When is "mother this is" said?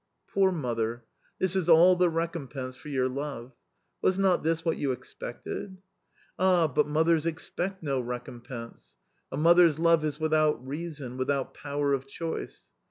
0.51-1.69